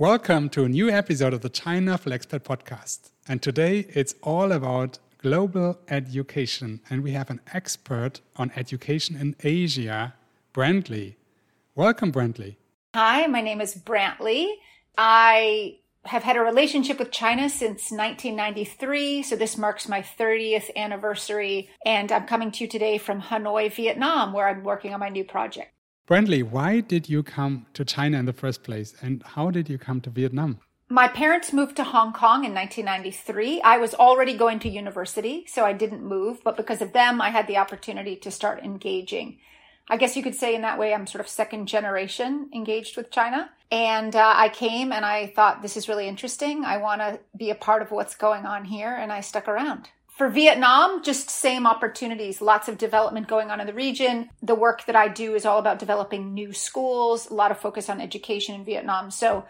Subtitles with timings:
[0.00, 3.10] Welcome to a new episode of the China Flexpat podcast.
[3.28, 6.80] And today it's all about global education.
[6.88, 10.14] And we have an expert on education in Asia,
[10.54, 11.16] Brantley.
[11.74, 12.56] Welcome, Brantley.
[12.94, 14.46] Hi, my name is Brantley.
[14.96, 19.22] I have had a relationship with China since 1993.
[19.22, 21.68] So this marks my 30th anniversary.
[21.84, 25.24] And I'm coming to you today from Hanoi, Vietnam, where I'm working on my new
[25.24, 25.74] project.
[26.10, 29.78] Brantley, why did you come to China in the first place and how did you
[29.78, 30.58] come to Vietnam?
[30.88, 33.62] My parents moved to Hong Kong in 1993.
[33.62, 37.30] I was already going to university, so I didn't move, but because of them, I
[37.30, 39.38] had the opportunity to start engaging.
[39.88, 43.12] I guess you could say in that way, I'm sort of second generation engaged with
[43.12, 43.48] China.
[43.70, 46.64] And uh, I came and I thought, this is really interesting.
[46.64, 48.92] I want to be a part of what's going on here.
[48.92, 49.90] And I stuck around.
[50.20, 54.28] For Vietnam, just same opportunities, lots of development going on in the region.
[54.42, 57.88] The work that I do is all about developing new schools, a lot of focus
[57.88, 59.10] on education in Vietnam.
[59.10, 59.46] So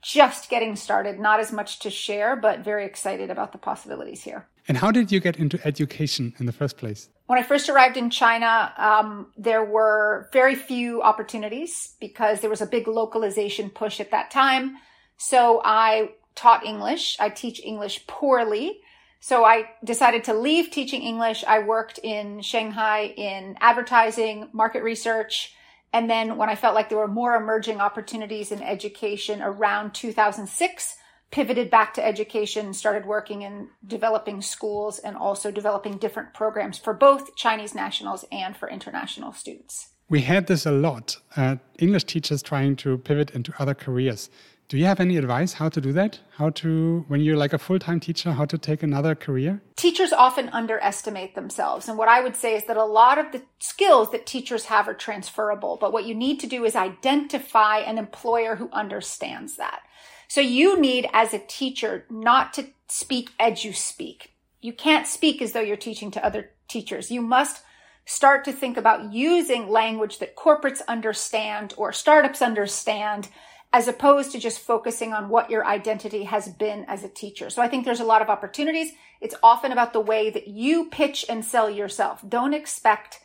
[0.00, 4.46] just getting started, not as much to share, but very excited about the possibilities here.
[4.68, 7.08] And how did you get into education in the first place?
[7.26, 12.60] When I first arrived in China, um, there were very few opportunities because there was
[12.60, 14.76] a big localization push at that time.
[15.16, 17.16] So I taught English.
[17.18, 18.81] I teach English poorly.
[19.24, 21.44] So I decided to leave teaching English.
[21.46, 25.54] I worked in Shanghai in advertising, market research.
[25.92, 30.96] And then when I felt like there were more emerging opportunities in education around 2006,
[31.30, 36.92] pivoted back to education, started working in developing schools and also developing different programs for
[36.92, 39.90] both Chinese nationals and for international students.
[40.08, 41.16] We had this a lot.
[41.36, 44.30] Uh, English teachers trying to pivot into other careers.
[44.72, 46.18] Do you have any advice how to do that?
[46.38, 49.60] How to, when you're like a full time teacher, how to take another career?
[49.76, 51.88] Teachers often underestimate themselves.
[51.90, 54.88] And what I would say is that a lot of the skills that teachers have
[54.88, 55.76] are transferable.
[55.78, 59.82] But what you need to do is identify an employer who understands that.
[60.26, 64.32] So you need, as a teacher, not to speak as you speak.
[64.62, 67.10] You can't speak as though you're teaching to other teachers.
[67.10, 67.62] You must
[68.06, 73.28] start to think about using language that corporates understand or startups understand
[73.72, 77.48] as opposed to just focusing on what your identity has been as a teacher.
[77.48, 78.92] So I think there's a lot of opportunities.
[79.20, 82.22] It's often about the way that you pitch and sell yourself.
[82.28, 83.20] Don't expect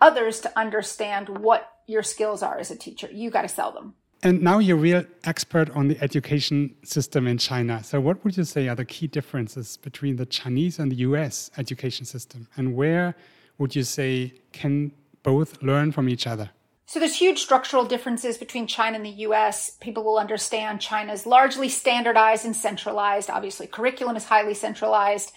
[0.00, 3.08] others to understand what your skills are as a teacher.
[3.12, 3.94] You got to sell them.
[4.22, 7.82] And now you're a real expert on the education system in China.
[7.82, 11.50] So, what would you say are the key differences between the Chinese and the US
[11.56, 12.46] education system?
[12.56, 13.16] And where
[13.56, 16.50] would you say can both learn from each other?
[16.90, 19.70] So there's huge structural differences between China and the US.
[19.80, 23.30] People will understand China is largely standardized and centralized.
[23.30, 25.30] Obviously, curriculum is highly centralized.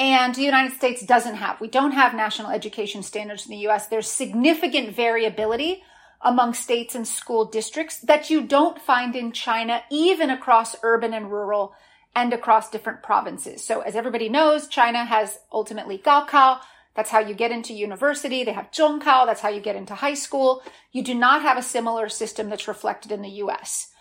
[0.00, 1.60] And the United States doesn't have.
[1.60, 3.86] We don't have national education standards in the US.
[3.86, 5.84] There's significant variability
[6.20, 11.30] among states and school districts that you don't find in China, even across urban and
[11.30, 11.74] rural
[12.16, 13.64] and across different provinces.
[13.64, 16.58] So as everybody knows, China has ultimately Gaokao,
[16.98, 18.42] that's how you get into university.
[18.42, 19.24] They have Zhongkao.
[19.24, 20.64] That's how you get into high school.
[20.90, 23.92] You do not have a similar system that's reflected in the US.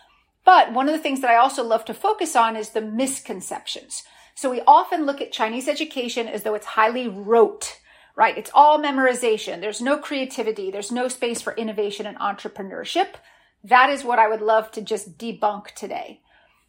[0.43, 4.01] But one of the things that I also love to focus on is the misconceptions.
[4.33, 7.77] So we often look at Chinese education as though it's highly rote,
[8.15, 8.35] right?
[8.35, 9.61] It's all memorization.
[9.61, 10.71] There's no creativity.
[10.71, 13.09] There's no space for innovation and entrepreneurship.
[13.63, 16.21] That is what I would love to just debunk today.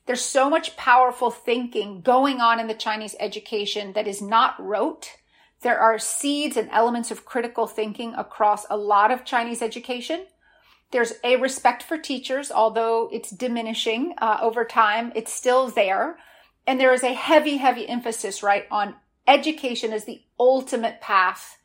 [0.04, 5.08] There's so much powerful thinking going on in the Chinese education that is not rote
[5.62, 10.26] there are seeds and elements of critical thinking across a lot of Chinese education.
[10.90, 16.18] There's a respect for teachers, although it's diminishing uh, over time, it's still there.
[16.66, 18.94] And there is a heavy, heavy emphasis, right, on
[19.26, 21.58] education as the ultimate path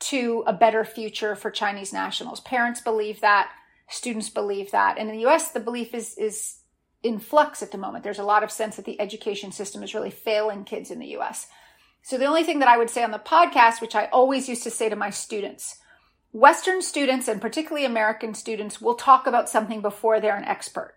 [0.00, 2.40] to a better future for Chinese nationals.
[2.40, 3.50] Parents believe that,
[3.88, 4.98] students believe that.
[4.98, 6.58] And in the US, the belief is, is
[7.02, 8.02] in flux at the moment.
[8.02, 11.16] There's a lot of sense that the education system is really failing kids in the
[11.18, 11.46] US.
[12.04, 14.62] So the only thing that I would say on the podcast, which I always used
[14.64, 15.78] to say to my students,
[16.32, 20.96] Western students and particularly American students will talk about something before they're an expert.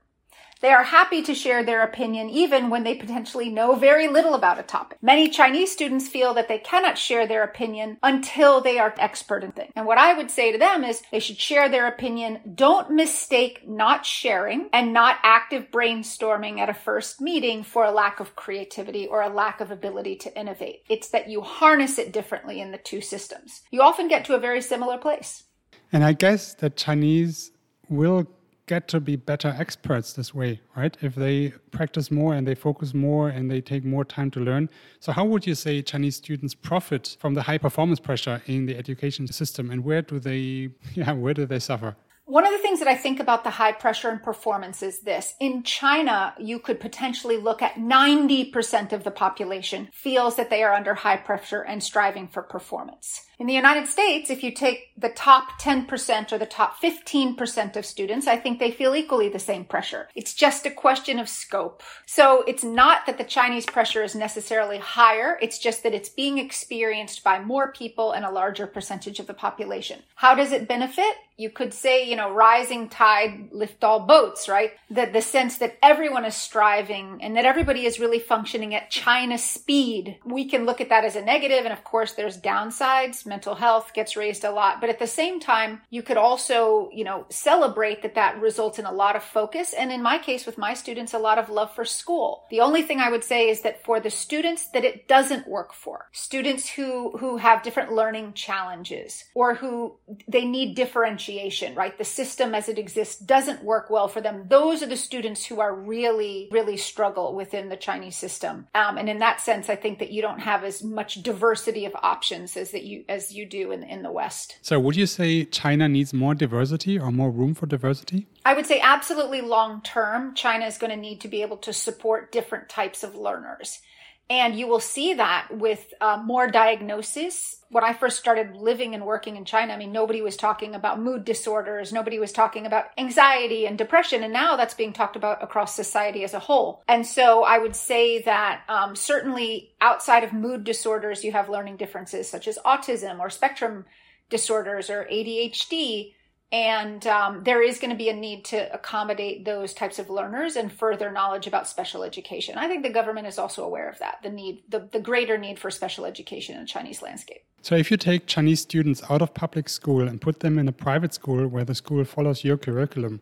[0.62, 4.60] They are happy to share their opinion even when they potentially know very little about
[4.60, 4.98] a topic.
[5.02, 9.52] Many Chinese students feel that they cannot share their opinion until they are expert in
[9.52, 9.72] things.
[9.76, 12.40] And what I would say to them is they should share their opinion.
[12.56, 18.20] Don't mistake not sharing and not active brainstorming at a first meeting for a lack
[18.20, 20.84] of creativity or a lack of ability to innovate.
[20.90, 23.62] It's that you harness it differently in the two systems.
[23.72, 25.44] You often get to a very similar place.
[25.92, 27.52] And I guess that Chinese
[27.90, 28.28] will
[28.68, 30.96] get to be better experts this way, right?
[31.02, 34.70] If they practice more and they focus more and they take more time to learn.
[35.00, 38.78] So, how would you say Chinese students profit from the high performance pressure in the
[38.78, 41.96] education system, and where do they, yeah, where do they suffer?
[42.26, 45.34] One of the things that I think about the high pressure and performance is this.
[45.40, 50.74] In China, you could potentially look at 90% of the population feels that they are
[50.74, 53.22] under high pressure and striving for performance.
[53.40, 57.86] In the United States, if you take the top 10% or the top 15% of
[57.86, 60.10] students, I think they feel equally the same pressure.
[60.16, 61.84] It's just a question of scope.
[62.08, 65.38] So it's not that the Chinese pressure is necessarily higher.
[65.40, 69.36] It's just that it's being experienced by more people and a larger percentage of the
[69.36, 70.00] population.
[70.16, 71.14] How does it benefit?
[71.40, 74.72] You could say, you know, rising tide lift all boats, right?
[74.90, 79.38] That the sense that everyone is striving and that everybody is really functioning at China
[79.38, 80.18] speed.
[80.26, 83.94] We can look at that as a negative, And of course, there's downsides mental health
[83.94, 84.82] gets raised a lot.
[84.82, 88.86] But at the same time, you could also, you know, celebrate that that results in
[88.86, 89.74] a lot of focus.
[89.74, 92.46] And in my case, with my students, a lot of love for school.
[92.50, 95.74] The only thing I would say is that for the students that it doesn't work
[95.74, 99.98] for, students who, who have different learning challenges or who
[100.28, 101.98] they need differentiation, right?
[101.98, 104.46] The system as it exists doesn't work well for them.
[104.48, 108.68] Those are the students who are really, really struggle within the Chinese system.
[108.74, 111.96] Um, and in that sense, I think that you don't have as much diversity of
[111.96, 114.58] options as that you, as as you do in, in the West.
[114.62, 118.28] So, would you say China needs more diversity or more room for diversity?
[118.46, 121.74] I would say absolutely long term, China is going to need to be able to
[121.74, 123.82] support different types of learners.
[124.30, 127.64] And you will see that with uh, more diagnosis.
[127.70, 131.02] When I first started living and working in China, I mean, nobody was talking about
[131.02, 131.94] mood disorders.
[131.94, 134.24] Nobody was talking about anxiety and depression.
[134.24, 136.84] And now that's being talked about across society as a whole.
[136.90, 141.78] And so I would say that um, certainly outside of mood disorders, you have learning
[141.78, 143.86] differences such as autism or spectrum
[144.30, 146.14] disorders or ADHD
[146.52, 150.56] and um, there is going to be a need to accommodate those types of learners
[150.56, 152.58] and further knowledge about special education.
[152.58, 155.60] I think the government is also aware of that, the need, the, the greater need
[155.60, 157.44] for special education in the Chinese landscape.
[157.62, 160.72] So if you take Chinese students out of public school and put them in a
[160.72, 163.20] private school where the school follows your curriculum,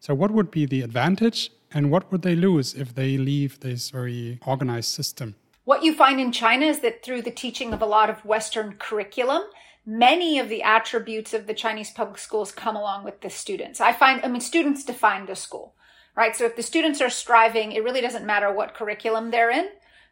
[0.00, 3.90] so what would be the advantage and what would they lose if they leave this
[3.90, 5.36] very organized system?
[5.64, 8.74] What you find in China is that through the teaching of a lot of Western
[8.74, 9.42] curriculum,
[9.86, 13.80] many of the attributes of the Chinese public schools come along with the students.
[13.80, 15.74] I find, I mean, students define the school,
[16.16, 16.34] right?
[16.34, 19.68] So if the students are striving, it really doesn't matter what curriculum they're in.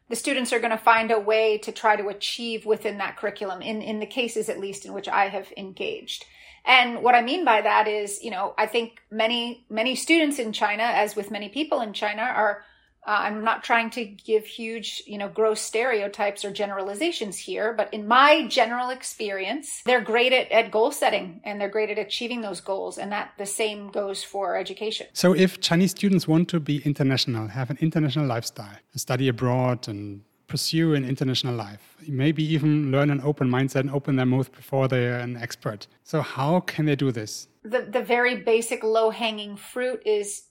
[0.09, 3.61] The students are going to find a way to try to achieve within that curriculum
[3.61, 6.25] in, in the cases, at least in which I have engaged.
[6.65, 10.53] And what I mean by that is, you know, I think many, many students in
[10.53, 12.63] China, as with many people in China, are
[13.05, 17.93] uh, I'm not trying to give huge, you know, gross stereotypes or generalizations here, but
[17.93, 22.41] in my general experience, they're great at, at goal setting and they're great at achieving
[22.41, 22.97] those goals.
[22.97, 25.07] And that the same goes for education.
[25.11, 30.21] So if Chinese students want to be international, have an international lifestyle, study abroad and
[30.47, 34.87] pursue an international life, maybe even learn an open mindset and open their mouth before
[34.87, 35.87] they're an expert.
[36.03, 37.47] So how can they do this?
[37.63, 40.43] The, the very basic low hanging fruit is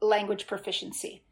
[0.00, 1.22] language proficiency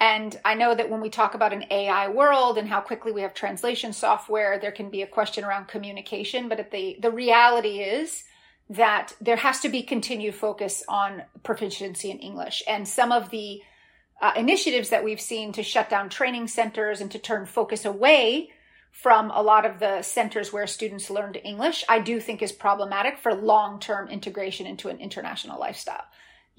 [0.00, 3.20] and I know that when we talk about an AI world and how quickly we
[3.20, 6.48] have translation software, there can be a question around communication.
[6.48, 8.24] But the, the reality is
[8.70, 12.62] that there has to be continued focus on proficiency in English.
[12.66, 13.60] And some of the
[14.22, 18.50] uh, initiatives that we've seen to shut down training centers and to turn focus away
[18.92, 23.18] from a lot of the centers where students learned English, I do think is problematic
[23.18, 26.04] for long term integration into an international lifestyle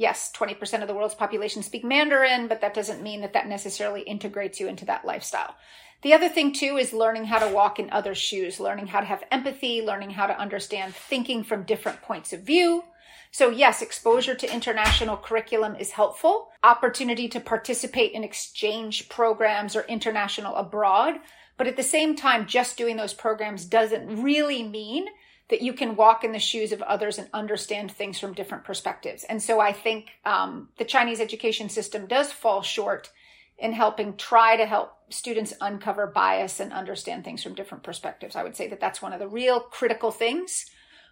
[0.01, 4.01] yes, 20% of the world's population speak Mandarin, but that doesn't mean that that necessarily
[4.01, 5.55] integrates you into that lifestyle.
[6.01, 9.05] The other thing too is learning how to walk in other shoes, learning how to
[9.05, 12.83] have empathy, learning how to understand thinking from different points of view.
[13.29, 16.49] So yes, exposure to international curriculum is helpful.
[16.63, 21.15] Opportunity to participate in exchange programs or international abroad.
[21.57, 25.05] But at the same time, just doing those programs doesn't really mean
[25.51, 29.25] that you can walk in the shoes of others and understand things from different perspectives.
[29.25, 33.11] And so I think um, the Chinese education system does fall short
[33.59, 38.35] in helping try to help students uncover bias and understand things from different perspectives.
[38.35, 40.65] I would say that that's one of the real critical things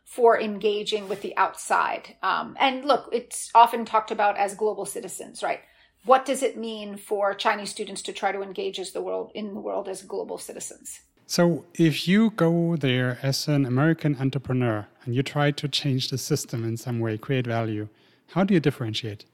[0.06, 2.16] for engaging with the outside.
[2.24, 5.60] Um, and look, it's often talked about as global citizens, right?
[6.06, 9.54] What does it mean for Chinese students to try to engage as the world in
[9.54, 11.02] the world as global citizens?
[11.30, 16.18] So, if you go there as an American entrepreneur and you try to change the
[16.18, 17.88] system in some way, create value,
[18.30, 19.26] how do you differentiate?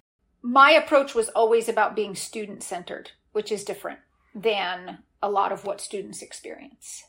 [0.41, 3.99] My approach was always about being student centered, which is different
[4.35, 7.05] than a lot of what students experience.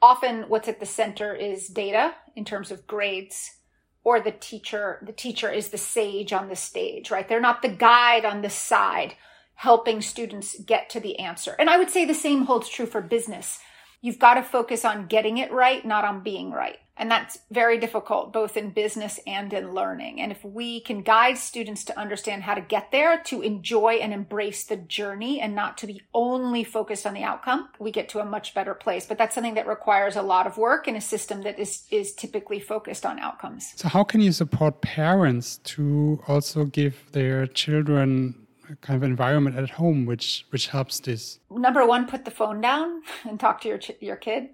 [0.00, 3.58] Often, what's at the center is data in terms of grades,
[4.04, 5.00] or the teacher.
[5.02, 7.28] The teacher is the sage on the stage, right?
[7.28, 9.16] They're not the guide on the side
[9.56, 11.54] helping students get to the answer.
[11.58, 13.58] And I would say the same holds true for business
[14.04, 16.78] You've got to focus on getting it right, not on being right.
[16.94, 20.20] And that's very difficult, both in business and in learning.
[20.20, 24.12] And if we can guide students to understand how to get there, to enjoy and
[24.12, 28.20] embrace the journey and not to be only focused on the outcome, we get to
[28.20, 29.06] a much better place.
[29.06, 32.12] But that's something that requires a lot of work in a system that is, is
[32.12, 33.72] typically focused on outcomes.
[33.76, 38.43] So, how can you support parents to also give their children
[38.80, 43.02] kind of environment at home which which helps this number one put the phone down
[43.24, 44.48] and talk to your your kid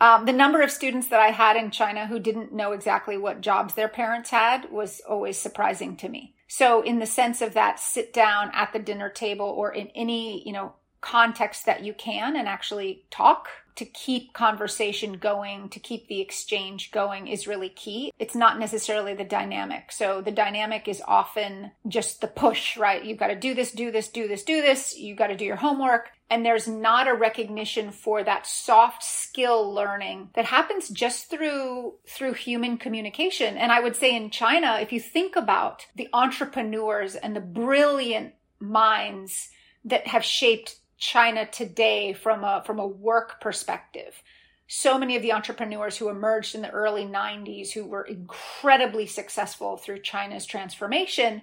[0.00, 3.40] um, the number of students that I had in China who didn't know exactly what
[3.40, 6.34] jobs their parents had was always surprising to me.
[6.48, 10.46] So, in the sense of that, sit down at the dinner table or in any,
[10.46, 16.08] you know, context that you can and actually talk to keep conversation going, to keep
[16.08, 18.12] the exchange going is really key.
[18.18, 19.92] It's not necessarily the dynamic.
[19.92, 23.04] So the dynamic is often just the push, right?
[23.04, 24.96] You've got to do this, do this, do this, do this.
[24.96, 26.10] You've got to do your homework.
[26.28, 32.32] And there's not a recognition for that soft skill learning that happens just through, through
[32.32, 33.56] human communication.
[33.56, 38.34] And I would say in China, if you think about the entrepreneurs and the brilliant
[38.58, 39.50] minds
[39.84, 44.22] that have shaped China today from a from a work perspective.
[44.68, 49.76] So many of the entrepreneurs who emerged in the early 90s who were incredibly successful
[49.76, 51.42] through China's transformation,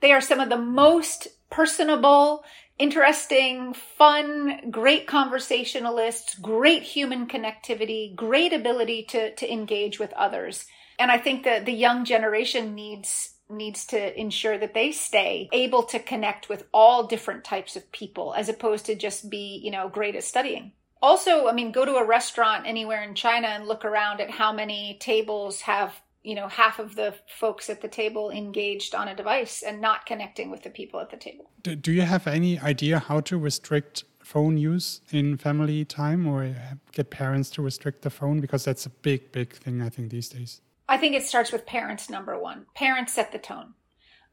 [0.00, 2.44] they are some of the most personable,
[2.78, 10.64] interesting, fun, great conversationalists, great human connectivity, great ability to to engage with others.
[10.98, 15.82] And I think that the young generation needs needs to ensure that they stay able
[15.84, 19.88] to connect with all different types of people as opposed to just be, you know,
[19.88, 20.72] great at studying.
[21.02, 24.52] Also, I mean, go to a restaurant anywhere in China and look around at how
[24.52, 29.16] many tables have, you know, half of the folks at the table engaged on a
[29.16, 31.50] device and not connecting with the people at the table.
[31.62, 36.54] Do, do you have any idea how to restrict phone use in family time or
[36.92, 38.40] get parents to restrict the phone?
[38.40, 40.60] Because that's a big, big thing, I think, these days.
[40.92, 42.66] I think it starts with parents, number one.
[42.74, 43.72] Parents set the tone.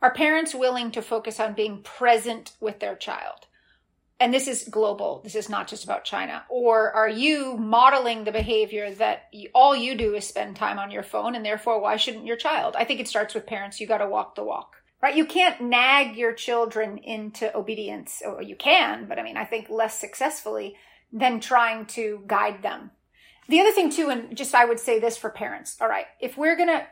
[0.01, 3.47] Are parents willing to focus on being present with their child?
[4.19, 5.21] And this is global.
[5.23, 6.43] This is not just about China.
[6.49, 11.01] Or are you modeling the behavior that all you do is spend time on your
[11.01, 12.75] phone and therefore why shouldn't your child?
[12.77, 13.79] I think it starts with parents.
[13.79, 15.15] You got to walk the walk, right?
[15.15, 18.21] You can't nag your children into obedience.
[18.25, 20.75] Or you can, but I mean, I think less successfully
[21.13, 22.91] than trying to guide them
[23.50, 25.75] the other thing too, and just I would say this for parents.
[25.82, 26.06] All right.
[26.22, 26.86] If we're going to,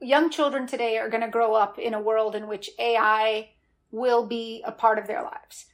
[0.00, 3.50] young children today are going to grow up in a world in which AI
[3.90, 5.66] will be a part of their lives.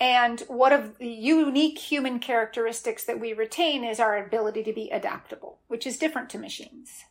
[0.00, 4.90] And one of the unique human characteristics that we retain is our ability to be
[4.90, 7.04] adaptable, which is different to machines.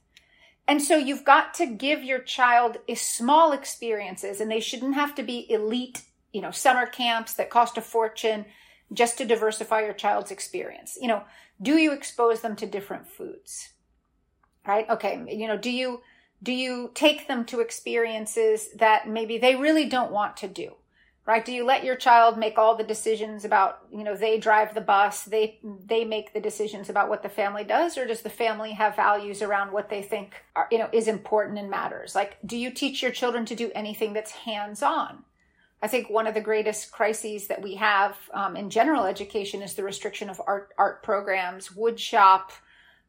[0.67, 5.15] And so you've got to give your child a small experiences and they shouldn't have
[5.15, 8.45] to be elite, you know, summer camps that cost a fortune
[8.93, 10.97] just to diversify your child's experience.
[11.01, 11.23] You know,
[11.61, 13.69] do you expose them to different foods?
[14.65, 14.89] Right?
[14.89, 16.01] Okay, you know, do you
[16.43, 20.73] do you take them to experiences that maybe they really don't want to do?
[21.25, 21.43] Right?
[21.43, 24.81] Do you let your child make all the decisions about, you know, they drive the
[24.81, 28.71] bus, they they make the decisions about what the family does or does the family
[28.71, 32.15] have values around what they think are, you know, is important and matters?
[32.15, 35.23] Like do you teach your children to do anything that's hands-on?
[35.81, 39.75] I think one of the greatest crises that we have um, in general education is
[39.75, 42.51] the restriction of art art programs, wood shop,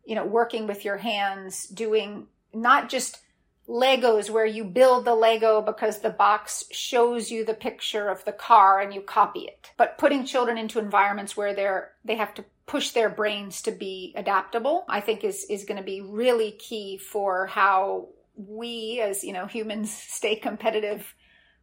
[0.05, 3.21] you know, working with your hands, doing not just
[3.69, 8.33] Legos where you build the Lego because the box shows you the picture of the
[8.33, 12.45] car and you copy it, but putting children into environments where they're they have to
[12.67, 16.97] push their brains to be adaptable, I think is is going to be really key
[16.97, 21.15] for how we as you know humans stay competitive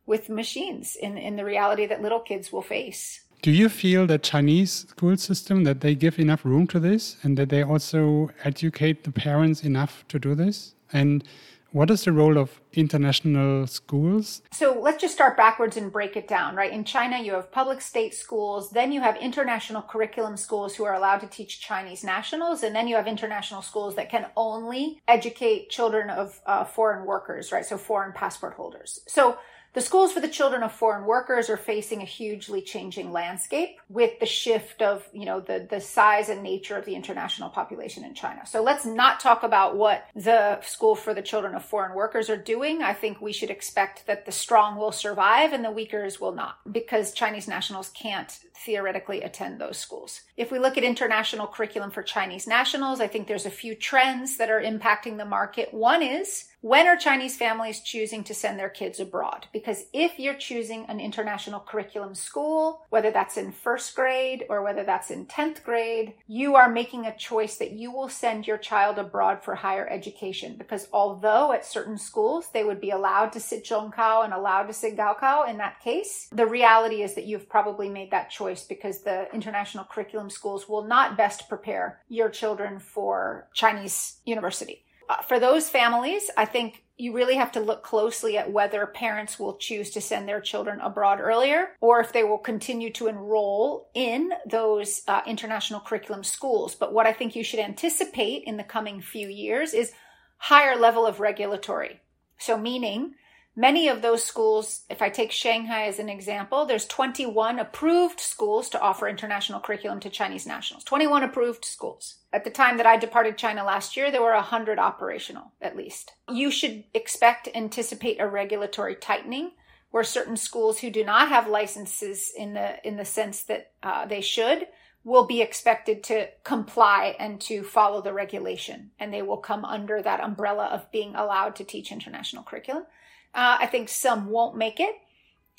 [0.06, 3.22] with machines in, in the reality that little kids will face.
[3.42, 7.38] Do you feel the Chinese school system that they give enough room to this and
[7.38, 10.74] that they also educate the parents enough to do this?
[10.92, 11.24] And
[11.72, 14.42] what is the role of international schools?
[14.52, 16.72] So let's just start backwards and break it down, right?
[16.72, 20.94] In China, you have public state schools, then you have international curriculum schools who are
[20.94, 25.70] allowed to teach Chinese nationals, and then you have international schools that can only educate
[25.70, 27.66] children of uh, foreign workers, right?
[27.66, 29.02] So foreign passport holders.
[29.08, 29.38] So
[29.76, 34.18] the schools for the children of foreign workers are facing a hugely changing landscape with
[34.22, 38.14] the shift of, you know, the, the size and nature of the international population in
[38.14, 38.46] China.
[38.46, 42.38] So let's not talk about what the school for the children of foreign workers are
[42.38, 42.65] doing.
[42.66, 46.58] I think we should expect that the strong will survive and the weakers will not
[46.72, 50.22] because Chinese nationals can't theoretically attend those schools.
[50.36, 54.38] If we look at international curriculum for Chinese nationals, I think there's a few trends
[54.38, 55.74] that are impacting the market.
[55.76, 59.46] One is when are Chinese families choosing to send their kids abroad?
[59.54, 64.84] Because if you're choosing an international curriculum school, whether that's in first grade or whether
[64.84, 68.98] that's in 10th grade, you are making a choice that you will send your child
[68.98, 70.56] abroad for higher education.
[70.58, 74.74] Because although at certain schools they would be allowed to sit Zhongkao and allowed to
[74.74, 79.04] sit Gaokao in that case, the reality is that you've probably made that choice because
[79.04, 84.82] the international curriculum schools will not best prepare your children for Chinese university.
[85.10, 89.38] Uh, for those families, I think you really have to look closely at whether parents
[89.38, 93.90] will choose to send their children abroad earlier or if they will continue to enroll
[93.94, 96.74] in those uh, international curriculum schools.
[96.74, 99.92] But what I think you should anticipate in the coming few years is
[100.38, 102.00] higher level of regulatory.
[102.38, 103.16] So meaning
[103.56, 108.68] Many of those schools, if I take Shanghai as an example, there's 21 approved schools
[108.70, 110.84] to offer international curriculum to Chinese nationals.
[110.84, 112.18] 21 approved schools.
[112.34, 116.12] At the time that I departed China last year, there were 100 operational, at least.
[116.30, 119.52] You should expect, anticipate a regulatory tightening
[119.92, 124.06] where certain schools who do not have licenses in the, in the sense that uh,
[124.06, 124.68] they should
[125.06, 128.90] will be expected to comply and to follow the regulation.
[129.00, 132.86] And they will come under that umbrella of being allowed to teach international curriculum.
[133.34, 134.96] Uh, I think some won't make it.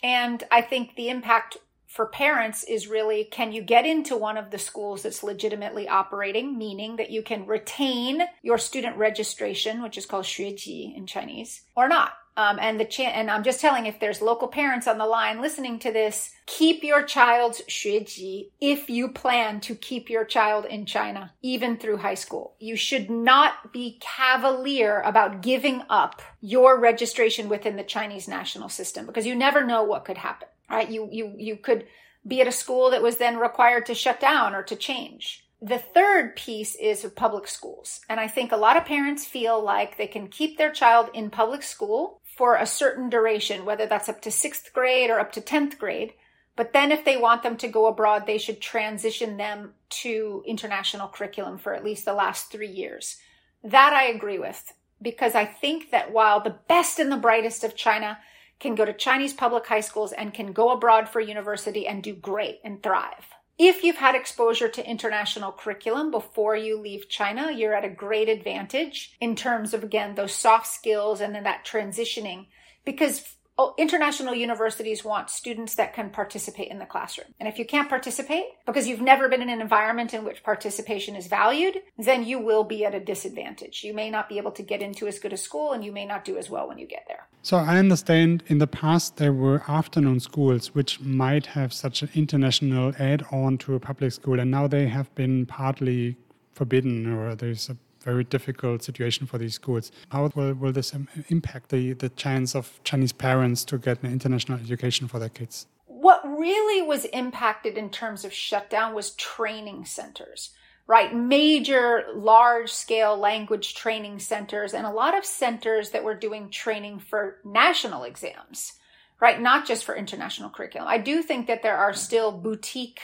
[0.03, 4.51] And I think the impact for parents is really can you get into one of
[4.51, 10.07] the schools that's legitimately operating, meaning that you can retain your student registration, which is
[10.07, 12.13] called xueji in Chinese, or not.
[12.39, 15.41] Um, and the cha- and I'm just telling if there's local parents on the line
[15.41, 20.85] listening to this, keep your child's xueji if you plan to keep your child in
[20.85, 22.55] China even through high school.
[22.59, 29.07] You should not be cavalier about giving up your registration within the Chinese national system
[29.07, 30.49] because you never know what could happen.
[30.71, 30.91] Right?
[30.91, 31.87] You you you could
[32.27, 35.47] be at a school that was then required to shut down or to change.
[35.63, 38.01] The third piece is public schools.
[38.09, 41.31] And I think a lot of parents feel like they can keep their child in
[41.31, 45.41] public school for a certain duration, whether that's up to sixth grade or up to
[45.41, 46.13] 10th grade.
[46.57, 51.09] But then if they want them to go abroad, they should transition them to international
[51.09, 53.17] curriculum for at least the last three years.
[53.63, 57.77] That I agree with because I think that while the best and the brightest of
[57.77, 58.19] China
[58.59, 62.15] can go to Chinese public high schools and can go abroad for university and do
[62.15, 63.27] great and thrive.
[63.59, 68.29] If you've had exposure to international curriculum before you leave China, you're at a great
[68.29, 72.47] advantage in terms of, again, those soft skills and then that transitioning
[72.85, 77.29] because oh, international universities want students that can participate in the classroom.
[77.41, 81.17] And if you can't participate because you've never been in an environment in which participation
[81.17, 83.83] is valued, then you will be at a disadvantage.
[83.83, 86.05] You may not be able to get into as good a school and you may
[86.05, 87.27] not do as well when you get there.
[87.43, 92.11] So I understand in the past there were afternoon schools which might have such an
[92.15, 96.17] international add on to a public school, and now they have been partly
[96.53, 99.91] forbidden or there's a very difficult situation for these schools.
[100.11, 100.95] How will, will this
[101.29, 105.67] impact the, the chance of Chinese parents to get an international education for their kids?
[105.87, 110.53] What really was impacted in terms of shutdown was training centers
[110.89, 111.15] right?
[111.15, 117.01] Major large scale language training centers and a lot of centers that were doing training
[117.01, 118.75] for national exams,
[119.21, 119.41] right?
[119.41, 120.89] Not just for international curriculum.
[120.89, 123.01] I do think that there are still boutique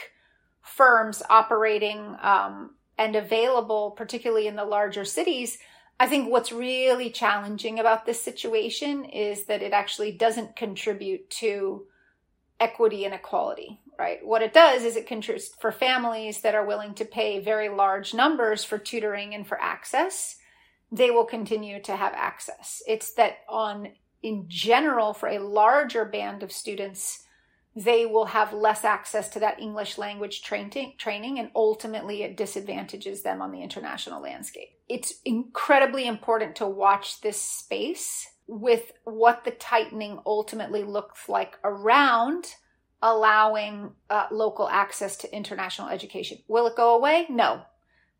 [0.61, 5.57] firms operating um, and available, particularly in the larger cities.
[5.99, 11.85] I think what's really challenging about this situation is that it actually doesn't contribute to
[12.59, 14.25] equity and equality, right?
[14.25, 18.13] What it does is it contributes for families that are willing to pay very large
[18.13, 20.37] numbers for tutoring and for access,
[20.91, 22.81] they will continue to have access.
[22.87, 23.89] It's that on
[24.21, 27.22] in general for a larger band of students,
[27.75, 33.41] they will have less access to that English language training, and ultimately it disadvantages them
[33.41, 34.69] on the international landscape.
[34.87, 42.45] It's incredibly important to watch this space with what the tightening ultimately looks like around
[43.01, 46.37] allowing uh, local access to international education.
[46.47, 47.25] Will it go away?
[47.29, 47.63] No.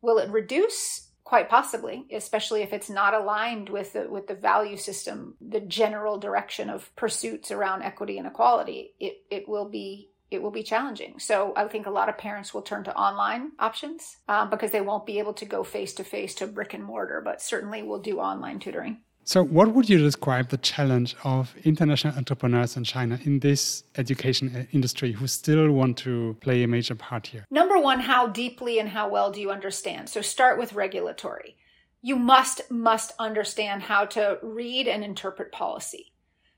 [0.02, 1.10] Will it reduce?
[1.24, 6.18] Quite possibly, especially if it's not aligned with the, with the value system, the general
[6.20, 8.94] direction of pursuits around equity and equality.
[9.00, 11.20] It it will be it will be challenging.
[11.20, 14.82] So I think a lot of parents will turn to online options um, because they
[14.82, 18.00] won't be able to go face to face to brick and mortar, but certainly will
[18.00, 18.98] do online tutoring.
[19.26, 24.54] So, what would you describe the challenge of international entrepreneurs in China in this education
[24.54, 27.46] uh, industry who still want to play a major part here?
[27.50, 30.10] Number one, how deeply and how well do you understand?
[30.10, 31.56] So, start with regulatory.
[32.02, 36.12] You must, must understand how to read and interpret policy.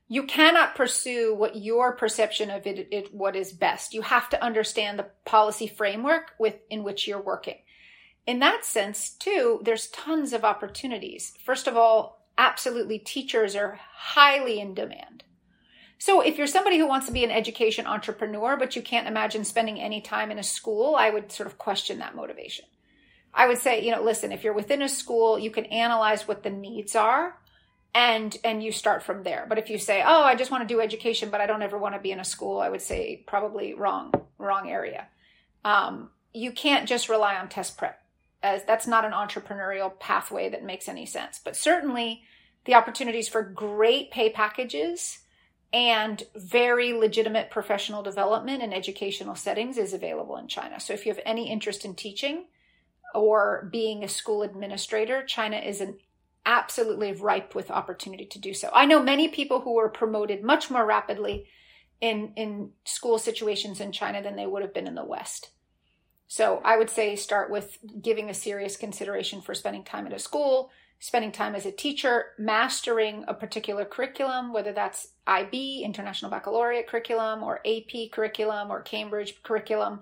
[0.08, 3.94] You cannot pursue what your perception of it, it what is best.
[3.94, 7.58] You have to understand the policy framework with, in which you're working.
[8.26, 11.32] In that sense, too, there's tons of opportunities.
[11.44, 15.24] First of all, absolutely teachers are highly in demand.
[15.98, 19.44] So if you're somebody who wants to be an education entrepreneur, but you can't imagine
[19.44, 22.66] spending any time in a school, I would sort of question that motivation.
[23.32, 26.42] I would say, you know, listen, if you're within a school, you can analyze what
[26.42, 27.36] the needs are
[27.96, 29.46] and and you start from there.
[29.48, 31.78] But if you say, "Oh, I just want to do education, but I don't ever
[31.78, 35.08] want to be in a school," I would say probably wrong, wrong area.
[35.64, 38.02] Um, you can't just rely on test prep
[38.46, 41.40] as that's not an entrepreneurial pathway that makes any sense.
[41.42, 42.22] But certainly,
[42.64, 45.20] the opportunities for great pay packages
[45.72, 50.80] and very legitimate professional development in educational settings is available in China.
[50.80, 52.46] So if you have any interest in teaching
[53.14, 55.98] or being a school administrator, China is an
[56.44, 58.70] absolutely ripe with opportunity to do so.
[58.72, 61.46] I know many people who were promoted much more rapidly
[62.00, 65.50] in in school situations in China than they would have been in the West.
[66.28, 70.18] So I would say start with giving a serious consideration for spending time at a
[70.18, 76.88] school, spending time as a teacher, mastering a particular curriculum, whether that's IB, International Baccalaureate
[76.88, 80.00] curriculum, or AP curriculum, or Cambridge curriculum.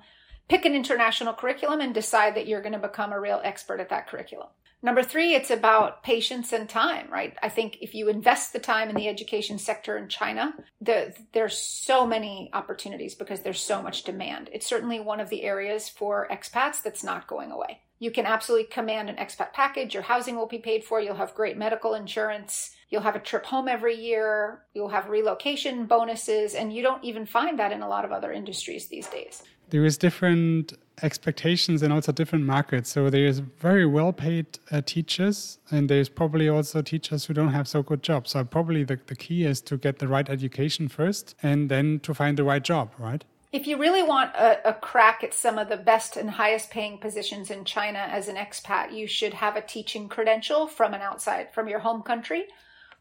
[0.49, 3.89] Pick an international curriculum and decide that you're going to become a real expert at
[3.89, 4.49] that curriculum.
[4.85, 7.35] Number three, it's about patience and time, right?
[7.43, 11.57] I think if you invest the time in the education sector in China, the, there's
[11.57, 14.51] so many opportunities because there's so much demand.
[14.53, 17.81] It's certainly one of the areas for expats that's not going away.
[17.99, 19.95] You can absolutely command an expat package.
[19.95, 21.01] Your housing will be paid for.
[21.01, 22.73] You'll have great medical insurance.
[22.91, 24.65] You'll have a trip home every year.
[24.75, 26.55] You'll have relocation bonuses.
[26.55, 29.85] And you don't even find that in a lot of other industries these days there
[29.85, 32.91] is different expectations and also different markets.
[32.91, 37.69] So there's very well paid uh, teachers, and there's probably also teachers who don't have
[37.69, 38.31] so good jobs.
[38.31, 42.15] So probably the, the key is to get the right education first and then to
[42.15, 43.25] find the right job, right?
[43.53, 46.99] If you really want a, a crack at some of the best and highest paying
[46.99, 51.55] positions in China as an expat, you should have a teaching credential from an outside,
[51.55, 52.47] from your home country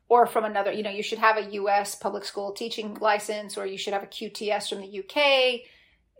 [0.09, 3.65] or from another, you know, you should have a US public school teaching license or
[3.65, 5.67] you should have a QTS from the UK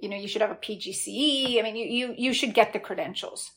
[0.04, 2.80] you know you should have a pgce i mean you you, you should get the
[2.80, 3.52] credentials.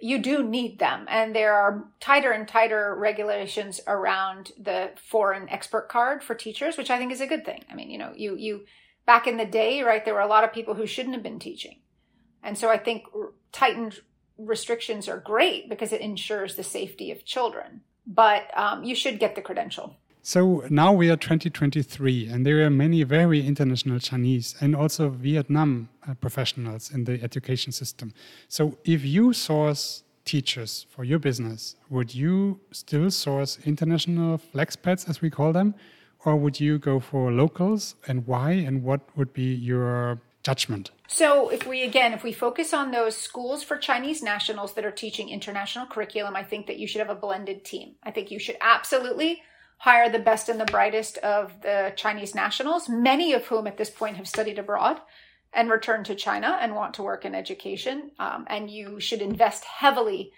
[0.00, 1.06] You do need them.
[1.08, 6.90] And there are tighter and tighter regulations around the foreign expert card for teachers which
[6.90, 7.64] i think is a good thing.
[7.70, 8.64] I mean you know you you
[9.06, 11.38] back in the day right there were a lot of people who shouldn't have been
[11.38, 11.78] teaching.
[12.42, 13.04] And so i think
[13.52, 14.00] tightened
[14.36, 17.82] restrictions are great because it ensures the safety of children.
[18.06, 22.70] But um, you should get the credential so now we are 2023, and there are
[22.70, 28.14] many very international Chinese and also Vietnam uh, professionals in the education system.
[28.48, 35.20] So if you source teachers for your business, would you still source international flexpats, as
[35.20, 35.74] we call them,
[36.24, 40.90] or would you go for locals, and why, and what would be your judgment?
[41.06, 44.90] So, if we again, if we focus on those schools for Chinese nationals that are
[44.90, 47.96] teaching international curriculum, I think that you should have a blended team.
[48.02, 49.42] I think you should absolutely
[49.78, 53.90] hire the best and the brightest of the Chinese nationals, many of whom at this
[53.90, 55.00] point have studied abroad
[55.52, 58.10] and returned to China and want to work in education.
[58.18, 60.32] Um, and you should invest heavily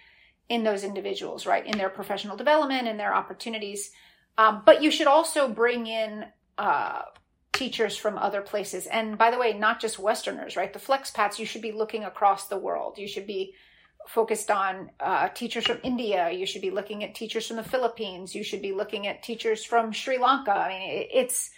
[0.48, 3.90] in those individuals, right, in their professional development and their opportunities.
[4.38, 6.26] Um, but you should also bring in
[6.58, 7.02] uh,
[7.52, 8.86] teachers from other places.
[8.86, 10.72] And by the way, not just Westerners, right?
[10.72, 12.98] The flexpats, you should be looking across the world.
[12.98, 13.54] You should be
[14.08, 16.30] focused on uh, teachers from India.
[16.30, 18.34] You should be looking at teachers from the Philippines.
[18.34, 20.52] You should be looking at teachers from Sri Lanka.
[20.52, 21.50] I mean, it's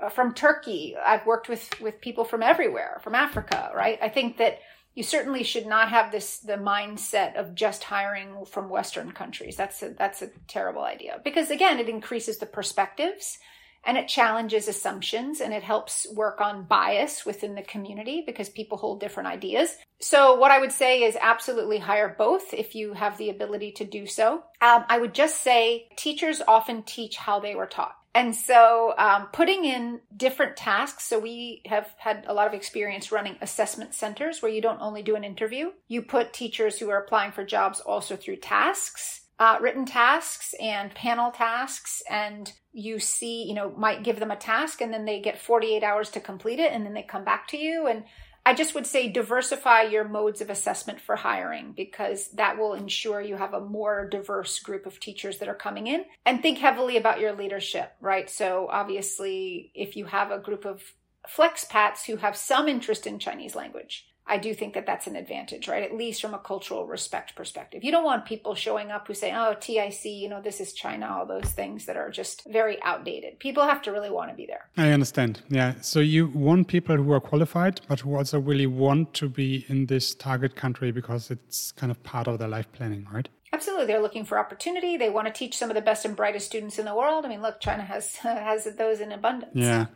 [0.00, 0.96] uh, from Turkey.
[0.96, 3.98] I've worked with with people from everywhere, from Africa, right?
[4.02, 4.58] I think that
[4.94, 9.56] you certainly should not have this the mindset of just hiring from Western countries.
[9.56, 13.38] That's a, that's a terrible idea because again, it increases the perspectives
[13.84, 18.78] and it challenges assumptions and it helps work on bias within the community because people
[18.78, 19.76] hold different ideas.
[20.00, 23.84] So, what I would say is absolutely hire both if you have the ability to
[23.84, 24.44] do so.
[24.60, 27.96] Um, I would just say teachers often teach how they were taught.
[28.14, 31.04] And so, um, putting in different tasks.
[31.04, 35.02] So, we have had a lot of experience running assessment centers where you don't only
[35.02, 39.58] do an interview, you put teachers who are applying for jobs also through tasks uh,
[39.60, 44.80] written tasks and panel tasks and you see you know might give them a task
[44.80, 47.56] and then they get 48 hours to complete it and then they come back to
[47.56, 47.88] you.
[47.88, 48.04] And
[48.46, 53.20] i just would say diversify your modes of assessment for hiring because that will ensure
[53.20, 56.04] you have a more diverse group of teachers that are coming in.
[56.24, 58.30] And think heavily about your leadership right?
[58.30, 60.84] So obviously if you have a group of
[61.28, 65.68] flexpats who have some interest in chinese language I do think that that's an advantage,
[65.68, 65.82] right?
[65.82, 67.82] At least from a cultural respect perspective.
[67.82, 71.08] You don't want people showing up who say, oh, TIC, you know, this is China,
[71.10, 73.38] all those things that are just very outdated.
[73.40, 74.68] People have to really want to be there.
[74.76, 75.42] I understand.
[75.48, 75.74] Yeah.
[75.80, 79.86] So you want people who are qualified, but who also really want to be in
[79.86, 83.28] this target country because it's kind of part of their life planning, right?
[83.54, 84.96] Absolutely, they're looking for opportunity.
[84.96, 87.26] They want to teach some of the best and brightest students in the world.
[87.26, 89.52] I mean, look, China has has those in abundance.
[89.54, 89.86] Yeah.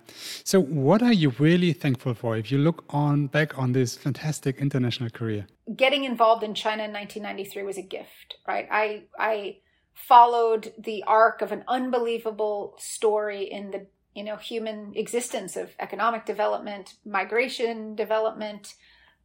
[0.44, 4.58] So, what are you really thankful for if you look on back on this fantastic
[4.58, 5.46] international career?
[5.74, 8.68] Getting involved in China in 1993 was a gift, right?
[8.70, 9.58] I I
[9.94, 16.26] followed the arc of an unbelievable story in the you know human existence of economic
[16.26, 18.74] development, migration development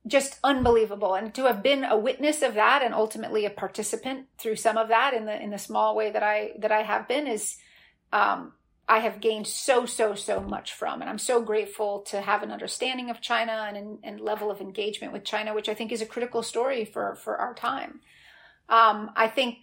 [0.07, 1.13] just unbelievable.
[1.13, 4.87] And to have been a witness of that and ultimately a participant through some of
[4.87, 7.57] that in the in the small way that i that i have been is
[8.11, 8.53] um,
[8.89, 11.01] i have gained so so so much from.
[11.01, 15.13] And i'm so grateful to have an understanding of china and and level of engagement
[15.13, 18.01] with china which i think is a critical story for for our time.
[18.69, 19.57] Um, i think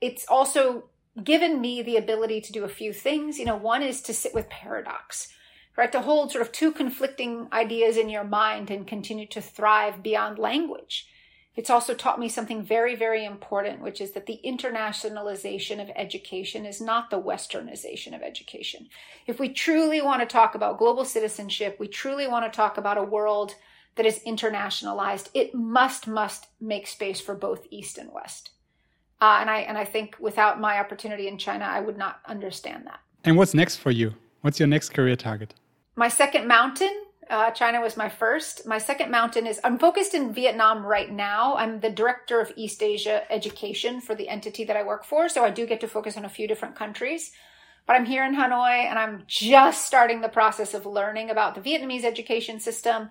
[0.00, 0.88] it's also
[1.22, 3.38] given me the ability to do a few things.
[3.38, 5.28] You know one is to sit with paradox
[5.76, 5.92] right?
[5.92, 10.38] To hold sort of two conflicting ideas in your mind and continue to thrive beyond
[10.38, 11.08] language.
[11.56, 16.66] It's also taught me something very, very important, which is that the internationalization of education
[16.66, 18.88] is not the westernization of education.
[19.26, 22.98] If we truly want to talk about global citizenship, we truly want to talk about
[22.98, 23.54] a world
[23.94, 28.50] that is internationalized, it must, must make space for both East and West.
[29.20, 32.86] Uh, and I and I think without my opportunity in China, I would not understand
[32.86, 32.98] that.
[33.22, 34.14] And what's next for you?
[34.40, 35.54] What's your next career target?
[35.96, 36.92] My second mountain
[37.30, 38.66] uh, China was my first.
[38.66, 41.56] My second mountain is I'm focused in Vietnam right now.
[41.56, 45.28] I'm the director of East Asia education for the entity that I work for.
[45.28, 47.32] So I do get to focus on a few different countries.
[47.86, 51.60] But I'm here in Hanoi and I'm just starting the process of learning about the
[51.60, 53.10] Vietnamese education system.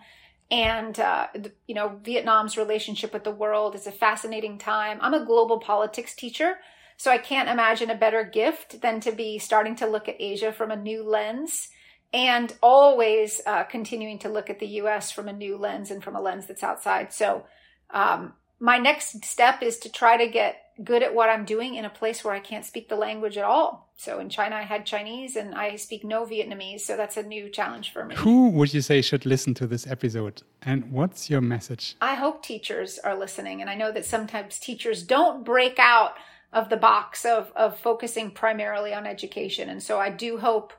[0.49, 1.27] And, uh,
[1.67, 4.99] you know, Vietnam's relationship with the world is a fascinating time.
[5.01, 6.57] I'm a global politics teacher.
[6.97, 10.51] So I can't imagine a better gift than to be starting to look at Asia
[10.51, 11.69] from a new lens
[12.13, 16.15] and always uh, continuing to look at the US from a new lens and from
[16.15, 17.11] a lens that's outside.
[17.11, 17.45] So,
[17.89, 21.85] um, my next step is to try to get good at what I'm doing in
[21.85, 23.91] a place where I can't speak the language at all.
[23.97, 26.81] So in China, I had Chinese and I speak no Vietnamese.
[26.81, 28.15] So that's a new challenge for me.
[28.15, 30.41] Who would you say should listen to this episode?
[30.61, 31.95] And what's your message?
[32.01, 33.61] I hope teachers are listening.
[33.61, 36.13] And I know that sometimes teachers don't break out
[36.51, 39.69] of the box of, of focusing primarily on education.
[39.69, 40.73] And so I do hope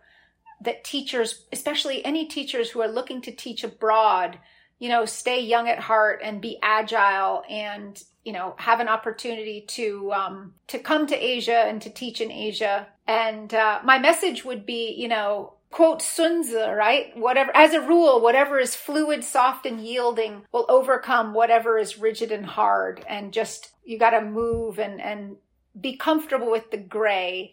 [0.60, 4.38] that teachers, especially any teachers who are looking to teach abroad,
[4.78, 9.64] you know, stay young at heart and be agile and you know have an opportunity
[9.68, 12.88] to um, to come to Asia and to teach in Asia.
[13.06, 17.16] And uh, my message would be, you know, quote Sun Tzu, right?
[17.16, 22.32] Whatever, as a rule, whatever is fluid, soft, and yielding will overcome whatever is rigid
[22.32, 23.04] and hard.
[23.08, 25.36] And just you got to move and and
[25.78, 27.52] be comfortable with the gray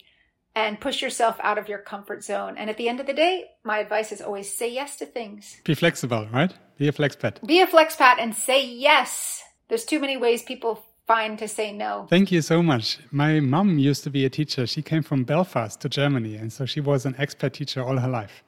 [0.56, 2.56] and push yourself out of your comfort zone.
[2.58, 5.58] And at the end of the day, my advice is always say yes to things.
[5.64, 6.54] Be flexible, right?
[6.78, 7.46] Be a flexpat.
[7.46, 9.44] Be a flexpat and say yes.
[9.70, 12.08] There's too many ways people find to say no.
[12.10, 13.00] Thank you so much.
[13.12, 14.68] My mom used to be a teacher.
[14.68, 18.08] She came from Belfast to Germany, and so she was an expat teacher all her
[18.08, 18.44] life.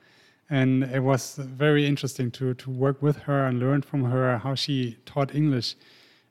[0.50, 4.56] And it was very interesting to, to work with her and learn from her how
[4.56, 5.76] she taught English.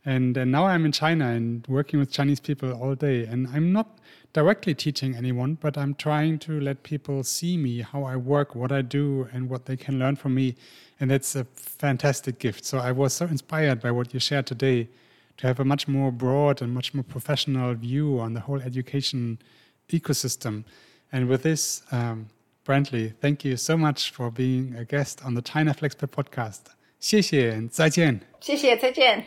[0.05, 3.25] And, and now I'm in China and working with Chinese people all day.
[3.25, 3.99] And I'm not
[4.33, 8.73] directly teaching anyone, but I'm trying to let people see me, how I work, what
[8.73, 10.57] I do, and what they can learn from me.
[10.99, 12.65] And that's a fantastic gift.
[12.65, 14.88] So I was so inspired by what you shared today
[15.38, 19.38] to have a much more broad and much more professional view on the whole education
[19.88, 20.65] ecosystem.
[21.12, 22.29] And with this, um,
[22.65, 26.61] Brantley, thank you so much for being a guest on the China Flexpat podcast.
[27.01, 28.21] 谢谢，再见。
[28.41, 29.27] 谢谢，再见。